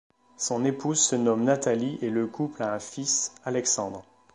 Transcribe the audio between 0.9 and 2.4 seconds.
se nomme Nathalie et le